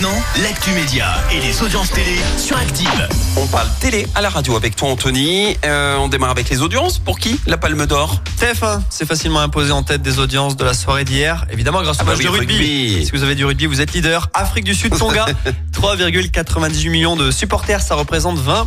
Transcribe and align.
maintenant, 0.00 0.22
l'actu 0.42 0.70
média 0.70 1.06
et 1.32 1.40
les 1.40 1.60
audiences 1.62 1.90
télé 1.90 2.16
sur 2.36 2.56
Active. 2.56 3.08
On 3.36 3.46
parle 3.46 3.66
télé 3.80 4.06
à 4.14 4.20
la 4.20 4.28
radio 4.28 4.54
avec 4.56 4.76
toi 4.76 4.90
Anthony. 4.90 5.56
Euh, 5.64 5.96
on 5.96 6.06
démarre 6.08 6.30
avec 6.30 6.48
les 6.50 6.62
audiences. 6.62 6.98
Pour 6.98 7.18
qui 7.18 7.40
la 7.46 7.56
Palme 7.56 7.84
d'Or 7.86 8.20
TF1 8.40 8.80
s'est 8.90 9.06
facilement 9.06 9.40
imposé 9.40 9.72
en 9.72 9.82
tête 9.82 10.02
des 10.02 10.20
audiences 10.20 10.56
de 10.56 10.64
la 10.64 10.74
soirée 10.74 11.04
d'hier. 11.04 11.46
Évidemment 11.50 11.82
grâce 11.82 11.96
au 11.96 12.00
Ah 12.02 12.04
bah 12.04 12.12
match 12.12 12.18
oui, 12.20 12.24
de 12.26 12.30
rugby. 12.30 12.54
rugby. 12.54 13.06
Si 13.06 13.10
vous 13.12 13.22
avez 13.24 13.34
du 13.34 13.44
rugby, 13.44 13.66
vous 13.66 13.80
êtes 13.80 13.92
leader. 13.92 14.28
Afrique 14.34 14.64
du 14.64 14.74
Sud, 14.74 14.96
Tonga, 14.96 15.26
3,98 15.72 16.90
millions 16.90 17.16
de 17.16 17.30
supporters, 17.32 17.80
ça 17.80 17.96
représente 17.96 18.38
20% 18.38 18.66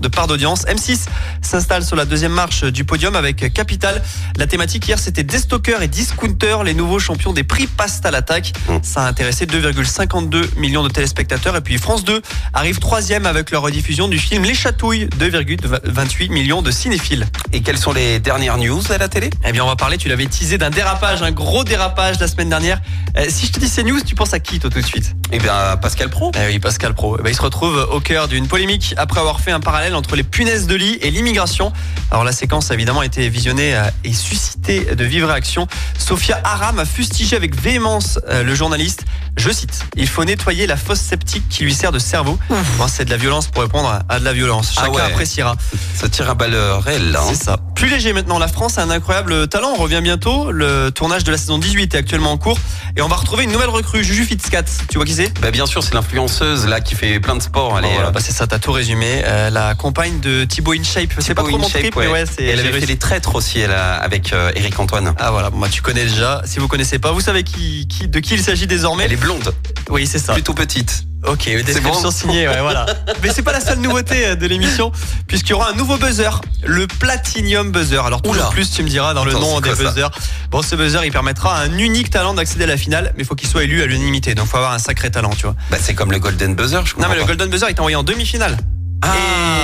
de 0.00 0.08
part 0.08 0.26
d'audience. 0.26 0.64
M6 0.64 1.06
s'installe 1.42 1.84
sur 1.84 1.94
la 1.94 2.04
deuxième 2.04 2.32
marche 2.32 2.64
du 2.64 2.84
podium 2.84 3.14
avec 3.16 3.52
Capital. 3.52 4.02
La 4.36 4.46
thématique 4.46 4.88
hier, 4.88 4.98
c'était 4.98 5.22
Destocker 5.22 5.82
et 5.82 5.88
Discounter, 5.88 6.58
les 6.64 6.74
nouveaux 6.74 6.98
champions 6.98 7.32
des 7.32 7.44
prix 7.44 7.66
passent 7.66 8.00
à 8.04 8.10
l'attaque. 8.10 8.52
Mm. 8.68 8.76
Ça 8.82 9.02
a 9.02 9.08
intéressé 9.08 9.46
2,52 9.46 10.58
millions 10.58 10.82
de 10.82 10.88
téléspectateurs. 10.88 11.54
Et 11.56 11.60
puis 11.60 11.76
France 11.76 12.04
2 12.04 12.22
arrive 12.54 12.78
troisième 12.78 13.26
avec 13.26 13.50
leur 13.50 13.62
rediffusion 13.62 14.08
du 14.08 14.18
film 14.18 14.44
Les 14.44 14.54
Chatouilles, 14.54 15.08
2,28 15.20 16.30
millions 16.30 16.62
de 16.62 16.70
cinéphiles. 16.70 17.26
Et 17.52 17.60
quelles 17.60 17.78
sont 17.78 17.92
les 17.92 18.20
dernières 18.20 18.56
news 18.56 18.80
à 18.90 18.98
la 18.98 19.08
télé? 19.08 19.30
Eh 19.44 19.52
bien, 19.52 19.64
on 19.64 19.68
va 19.68 19.76
parler, 19.76 19.98
tu 19.98 20.08
l'avais 20.08 20.26
teasé, 20.26 20.56
d'un 20.56 20.70
dérapage, 20.70 21.22
un 21.22 21.32
gros 21.32 21.64
dérapage 21.64 22.18
la 22.20 22.26
semaine 22.26 22.48
dernière. 22.48 22.80
Euh, 23.18 23.26
si 23.28 23.46
je 23.46 23.52
te 23.52 23.60
dis 23.60 23.68
ces 23.68 23.84
news, 23.84 24.00
tu 24.00 24.14
penses 24.14 24.32
à 24.32 24.40
qui, 24.40 24.58
toi, 24.58 24.70
tout 24.70 24.80
de 24.80 24.86
suite? 24.86 25.14
Eh 25.30 25.38
bien 25.38 25.76
Pascal 25.80 26.08
Pro. 26.08 26.32
Eh 26.34 26.46
oui, 26.46 26.58
Pascal 26.58 26.94
Pro. 26.94 27.16
Eh 27.18 27.22
ben, 27.22 27.30
il 27.30 27.36
se 27.36 27.42
retrouve 27.42 27.86
au 27.92 28.00
cœur 28.00 28.28
d'une 28.28 28.48
polémique 28.48 28.94
après 28.96 29.20
avoir 29.20 29.40
fait 29.42 29.50
un 29.52 29.60
parallèle 29.60 29.94
entre 29.94 30.16
les 30.16 30.22
punaises 30.22 30.66
de 30.66 30.74
lit 30.74 30.98
et 31.02 31.10
l'immigration. 31.10 31.72
Alors, 32.10 32.24
la 32.24 32.32
séquence 32.32 32.70
a 32.70 32.74
évidemment 32.74 33.02
été 33.02 33.28
visionnée 33.28 33.74
euh, 33.74 33.82
et 34.04 34.12
suscité 34.12 34.94
de 34.94 35.04
vives 35.04 35.24
réactions. 35.24 35.66
Sophia 35.98 36.40
Aram 36.44 36.78
a 36.78 36.84
fustigé 36.84 37.36
avec 37.36 37.60
véhémence 37.60 38.18
euh, 38.28 38.42
le 38.44 38.54
journaliste. 38.54 39.04
Je 39.36 39.50
cite, 39.50 39.84
il 39.96 40.06
faut 40.08 40.24
nettoyer 40.24 40.66
la 40.66 40.76
fosse 40.76 41.00
septique 41.00 41.48
qui 41.48 41.64
lui 41.64 41.74
sert 41.74 41.90
de 41.90 41.98
cerveau. 41.98 42.38
Bon, 42.78 42.86
c'est 42.86 43.04
de 43.04 43.10
la 43.10 43.16
violence 43.16 43.48
pour 43.48 43.62
répondre 43.62 44.00
à- 44.08 44.18
de 44.20 44.24
la 44.24 44.32
violence. 44.32 44.74
Ah 44.76 44.82
Chacun 44.82 44.92
ouais. 44.94 45.02
appréciera. 45.02 45.56
Ça 45.94 46.08
tire 46.08 46.28
à 46.30 46.34
balles 46.34 46.54
réelles 46.54 47.10
là. 47.10 47.20
hein. 47.22 47.26
C'est 47.28 47.42
ça. 47.44 47.58
Plus 47.82 47.90
léger 47.90 48.12
maintenant, 48.12 48.38
la 48.38 48.46
France 48.46 48.78
a 48.78 48.82
un 48.84 48.90
incroyable 48.90 49.48
talent. 49.48 49.72
On 49.76 49.82
revient 49.82 49.98
bientôt. 50.00 50.52
Le 50.52 50.90
tournage 50.90 51.24
de 51.24 51.32
la 51.32 51.36
saison 51.36 51.58
18 51.58 51.96
est 51.96 51.98
actuellement 51.98 52.30
en 52.30 52.38
cours. 52.38 52.56
Et 52.96 53.02
on 53.02 53.08
va 53.08 53.16
retrouver 53.16 53.42
une 53.42 53.50
nouvelle 53.50 53.70
recrue, 53.70 54.04
Juju 54.04 54.22
Fitzcat. 54.24 54.62
Tu 54.88 54.98
vois 54.98 55.04
qui 55.04 55.14
c'est? 55.14 55.36
Bah, 55.40 55.50
bien 55.50 55.66
sûr, 55.66 55.82
c'est 55.82 55.92
l'influenceuse 55.92 56.64
là 56.68 56.80
qui 56.80 56.94
fait 56.94 57.18
plein 57.18 57.34
de 57.34 57.42
sports. 57.42 57.76
Elle 57.80 57.86
est, 57.86 57.94
voilà, 57.94 58.10
euh, 58.10 58.12
bah, 58.12 58.20
c'est 58.22 58.30
ça, 58.30 58.46
t'as 58.46 58.60
tout 58.60 58.70
résumé. 58.70 59.22
Euh, 59.24 59.50
la 59.50 59.74
compagne 59.74 60.20
de 60.20 60.44
Thibaut 60.44 60.74
InShape. 60.74 61.14
C'est 61.18 61.34
pas 61.34 61.42
trop 61.42 61.58
mon 61.58 61.68
trip, 61.68 61.96
ouais. 61.96 62.06
mais 62.06 62.12
ouais, 62.12 62.24
c'est. 62.24 62.44
Elle 62.44 62.60
avait 62.60 62.78
fait 62.78 62.86
les 62.86 62.98
traîtres 62.98 63.34
aussi 63.34 63.58
elle 63.58 63.72
a- 63.72 63.96
avec 63.96 64.32
euh, 64.32 64.52
Eric 64.54 64.78
Antoine. 64.78 65.12
Ah 65.18 65.32
voilà, 65.32 65.50
bon, 65.50 65.58
bah, 65.58 65.68
tu 65.68 65.82
connais 65.82 66.04
déjà. 66.04 66.40
Si 66.44 66.60
vous 66.60 66.68
connaissez 66.68 67.00
pas, 67.00 67.10
vous 67.10 67.20
savez 67.20 67.42
qui, 67.42 67.88
qui, 67.88 68.06
de 68.06 68.20
qui 68.20 68.34
il 68.34 68.42
s'agit 68.44 68.68
désormais. 68.68 69.06
Elle 69.06 69.14
est 69.14 69.16
blonde, 69.16 69.52
Oui, 69.90 70.06
c'est 70.06 70.20
ça. 70.20 70.34
plutôt 70.34 70.54
petite. 70.54 71.02
Ok, 71.26 71.44
description 71.64 72.02
bon 72.02 72.10
signée, 72.10 72.48
ouais, 72.48 72.60
voilà. 72.60 72.84
Mais 73.22 73.30
c'est 73.32 73.42
pas 73.42 73.52
la 73.52 73.60
seule 73.60 73.78
nouveauté 73.78 74.26
euh, 74.26 74.34
de 74.34 74.46
l'émission, 74.46 74.90
puisqu'il 75.28 75.50
y 75.50 75.54
aura 75.54 75.70
un 75.70 75.74
nouveau 75.74 75.96
buzzer, 75.96 76.40
le 76.64 76.86
Platinum 76.88 77.70
Buzzer. 77.70 78.04
Alors 78.04 78.20
Oula. 78.26 78.46
plus, 78.50 78.70
tu 78.70 78.82
me 78.82 78.88
diras 78.88 79.14
dans 79.14 79.24
le 79.24 79.32
nom 79.32 79.60
des 79.60 79.70
buzzers. 79.70 80.10
Bon, 80.50 80.62
ce 80.62 80.74
buzzer, 80.74 81.04
il 81.04 81.12
permettra 81.12 81.56
à 81.56 81.60
un 81.62 81.78
unique 81.78 82.10
talent 82.10 82.34
d'accéder 82.34 82.64
à 82.64 82.68
la 82.68 82.76
finale, 82.76 83.12
mais 83.16 83.22
il 83.22 83.26
faut 83.26 83.36
qu'il 83.36 83.48
soit 83.48 83.62
élu 83.64 83.82
à 83.82 83.86
l'unanimité. 83.86 84.34
Donc, 84.34 84.48
faut 84.48 84.56
avoir 84.56 84.72
un 84.72 84.78
sacré 84.80 85.10
talent, 85.10 85.30
tu 85.30 85.42
vois. 85.42 85.54
Bah, 85.70 85.76
c'est 85.80 85.94
comme 85.94 86.10
le 86.10 86.18
Golden 86.18 86.56
Buzzer, 86.56 86.80
je 86.84 86.94
Non, 86.94 87.02
comprends 87.02 87.10
mais 87.10 87.16
le. 87.20 87.24
Golden 87.24 87.48
Buzzer, 87.50 87.66
il 87.68 87.74
t'a 87.74 87.82
envoyé 87.82 87.96
en 87.96 88.02
demi-finale. 88.02 88.56
Ah, 89.02 89.14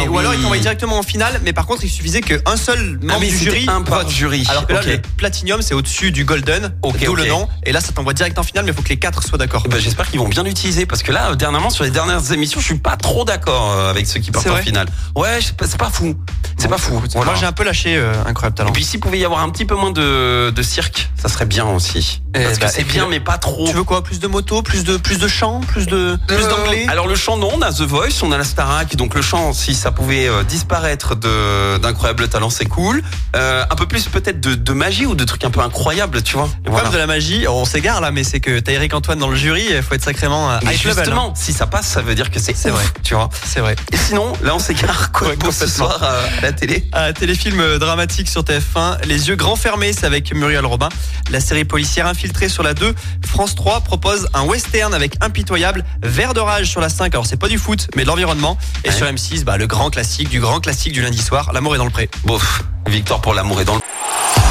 Et- 0.05 0.09
Ou 0.09 0.19
alors 0.19 0.35
il 0.35 0.41
t'envoie 0.41 0.59
directement 0.59 0.99
en 0.99 1.03
finale, 1.03 1.41
mais 1.45 1.53
par 1.53 1.67
contre 1.67 1.85
il 1.85 1.91
suffisait 1.91 2.21
qu'un 2.21 2.57
seul 2.57 2.99
membre 3.01 3.15
Ah, 3.15 3.19
mais 3.21 3.29
du 3.29 3.37
jury 3.39 3.67
un 3.69 3.83
par 3.83 4.01
vote. 4.01 4.11
jury. 4.11 4.45
Alors 4.49 4.67
que 4.67 4.73
là 4.73 4.81
le 4.83 4.99
Platinum 5.17 5.63
c'est 5.63 5.75
au-dessus 5.75 6.11
du 6.13 6.25
Golden, 6.25 6.73
Ok, 6.83 7.05
d'où 7.05 7.15
le 7.15 7.27
nom. 7.27 7.49
Et 7.65 7.73
là 7.73 7.81
ça 7.81 7.93
t'envoie 7.93 8.15
direct 8.15 8.39
en 8.39 8.43
finale, 8.43 8.65
mais 8.65 8.73
il 8.73 8.75
faut 8.75 8.83
que 8.83 8.89
les 8.89 8.97
quatre 8.99 9.23
soient 9.23 9.39
d'accord. 9.39 9.65
Bah, 9.69 9.79
J'espère 9.79 10.09
qu'ils 10.11 10.19
vont 10.21 10.29
bien 10.29 10.43
l'utiliser 10.43 10.87
parce 10.87 11.03
que 11.03 11.13
là, 11.13 11.35
dernièrement, 11.35 11.71
sur 11.71 11.85
les 11.85 11.91
dernières 11.91 12.33
émissions, 12.33 12.61
je 12.61 12.65
suis 12.67 12.79
pas 12.79 12.97
trop 12.97 13.25
d'accord 13.25 13.73
euh, 13.73 13.91
avec 13.91 14.07
ceux 14.07 14.21
qui 14.21 14.31
partent 14.31 14.47
en 14.49 14.57
finale. 14.57 14.87
Ouais, 15.17 15.39
c'est 15.41 15.57
pas 15.79 15.91
fou. 15.91 16.15
C'est 16.57 16.69
pas 16.69 16.79
fou. 16.79 17.01
Voilà. 17.13 17.31
Moi 17.33 17.41
j'ai 17.41 17.47
un 17.47 17.53
peu 17.53 17.65
lâché 17.65 17.97
euh, 17.97 18.13
incroyable 18.27 18.57
talent. 18.57 18.71
Et 18.71 18.73
puis 18.73 18.85
s'il 18.85 19.01
pouvait 19.01 19.19
y 19.19 19.25
avoir 19.25 19.43
un 19.43 19.51
petit 19.51 19.65
peu 19.65 19.75
moins 19.77 19.91
de, 19.93 20.51
de 20.51 20.63
cirque, 20.63 21.09
ça 21.21 21.29
serait 21.29 21.47
bien 21.47 21.67
aussi. 21.67 22.21
Eh 22.35 22.41
Parce 22.45 22.59
bah, 22.59 22.67
que 22.67 22.73
c'est 22.73 22.83
et 22.83 22.85
puis 22.85 22.95
bien, 22.99 23.09
mais 23.09 23.21
pas 23.21 23.39
trop. 23.39 23.67
tu 23.67 23.75
veux 23.75 23.85
quoi 23.85 24.03
Plus 24.05 24.21
de 24.21 24.27
motos, 24.27 24.63
plus 24.63 24.85
de 24.85 24.97
plus 24.99 25.19
de 25.19 25.27
chants, 25.29 25.61
plus 25.61 25.87
de 25.87 26.19
plus 26.27 26.37
Euh, 26.45 26.49
d'anglais? 26.51 26.87
Alors 26.89 27.07
le 27.07 27.15
chant 27.17 27.37
non, 27.39 27.51
on 27.55 27.63
a 27.63 27.73
The 27.73 27.81
Voice, 27.83 28.23
on 28.23 28.31
a 28.33 28.37
la 28.39 28.45
Starac, 28.45 28.97
donc 28.97 29.15
le 29.15 29.23
chant 29.23 29.53
si 29.55 29.75
ça 29.75 29.93
pouvait 29.93 30.29
euh, 30.29 30.43
disparaître 30.45 31.15
de 31.17 31.79
d'incroyable 31.79 32.29
talent, 32.29 32.51
c'est 32.51 32.67
cool. 32.67 33.03
Euh, 33.35 33.65
un 33.71 33.75
peu 33.77 33.87
plus 33.87 34.05
peut-être 34.09 34.41
de, 34.41 34.55
de 34.55 34.73
magie 34.75 35.07
ou 35.07 35.15
de 35.15 35.25
trucs 35.25 35.45
un 35.45 35.51
peu 35.51 35.61
incroyables, 35.61 36.23
tu 36.23 36.37
vois. 36.37 36.49
Le 36.65 36.71
voilà. 36.71 36.83
problème 36.85 36.93
de 36.93 36.99
la 36.99 37.07
magie, 37.07 37.47
on 37.49 37.65
s'égare 37.65 38.01
là, 38.03 38.11
mais 38.11 38.25
c'est 38.25 38.41
que 38.41 38.59
t'as 38.61 38.73
Eric 38.73 38.93
Antoine 38.95 39.19
dans 39.19 39.29
le 39.31 39.37
jury, 39.37 39.67
il 39.71 39.83
faut 39.83 39.95
être 39.95 40.05
sacrément 40.05 40.49
Mais 40.65 40.75
high 40.75 40.85
level. 40.85 40.97
justement, 41.05 41.29
hein. 41.31 41.35
si 41.35 41.53
ça 41.55 41.67
passe, 41.67 41.87
ça 41.87 42.03
veut 42.03 42.15
dire 42.15 42.31
que 42.31 42.39
c'est 42.41 42.55
C'est 42.57 42.71
vrai. 42.71 42.85
tu 43.03 43.15
vois. 43.15 43.31
C'est 43.45 43.61
vrai. 43.61 43.75
Et 43.93 43.97
sinon, 43.97 44.35
là 44.43 44.55
on 44.55 44.59
s'égare 44.59 45.13
quoi 45.13 45.29
Ouais, 45.29 45.37
pour 45.37 45.53
ce 45.55 45.67
soir 45.67 46.03
à 46.03 46.15
la 46.43 46.53
télé. 46.53 46.87
Un 46.93 47.13
téléfilm 47.15 47.79
dramatique 47.79 48.29
sur 48.29 48.43
TF1, 48.43 49.07
Les 49.07 49.29
yeux 49.29 49.37
grands 49.37 49.57
fermés, 49.57 49.93
c'est 49.93 50.07
avec 50.07 50.35
Muriel 50.35 50.67
Robin. 50.67 50.89
La 51.31 51.41
série 51.41 51.65
policière 51.65 52.07
infiltrée 52.19 52.49
sur 52.49 52.65
la 52.65 52.75
2. 52.75 52.95
France 53.25 53.55
3 53.55 53.81
propose 53.83 54.27
un 54.35 54.43
western 54.43 54.93
avec 54.93 55.15
Impitoyable, 55.21 55.85
Vert 56.03 56.35
de 56.35 56.41
rage 56.41 56.67
sur 56.69 56.81
la 56.81 56.89
5. 56.89 57.15
Alors 57.15 57.27
c'est 57.27 57.37
pas 57.37 57.47
du 57.49 57.59
foot, 57.59 57.87
mais 57.95 58.03
de 58.03 58.09
l'environnement. 58.09 58.59
Et 58.85 58.89
Ouais. 58.89 58.95
sur 58.95 59.07
M6, 59.07 59.45
bah, 59.45 59.57
le 59.57 59.69
grand 59.69 59.89
classique 59.91 60.29
du 60.29 60.41
grand 60.41 60.59
classique 60.59 60.93
du 60.93 61.01
lundi 61.03 61.19
soir, 61.23 61.51
L'amour 61.53 61.77
est 61.77 61.79
dans 61.79 61.85
le 61.85 61.91
pré. 61.93 62.11
Bof, 62.25 62.65
victoire 62.89 63.21
pour 63.21 63.35
l'amour 63.35 63.61
et 63.61 63.65
dans 63.65 63.77
le 63.77 63.81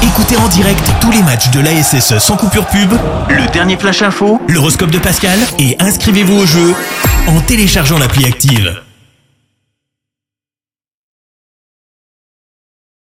Écoutez 0.02 0.36
en 0.38 0.48
direct 0.48 0.82
tous 1.00 1.10
les 1.10 1.22
matchs 1.22 1.50
de 1.50 1.60
l'ASSE 1.60 2.18
sans 2.18 2.36
coupure 2.36 2.66
pub, 2.66 2.92
le 3.28 3.46
dernier 3.52 3.76
flash 3.76 4.00
info, 4.00 4.40
l'horoscope 4.48 4.90
de 4.90 4.98
Pascal 4.98 5.38
et 5.58 5.76
inscrivez-vous 5.80 6.36
au 6.38 6.46
jeu 6.46 6.74
en 7.26 7.40
téléchargeant 7.40 7.98
l'appli 7.98 8.24
active. 8.24 8.80